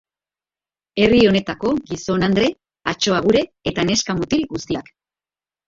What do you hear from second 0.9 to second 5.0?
Herri honetako gizon-andre, atso-agure eta neska-mutil guztiak.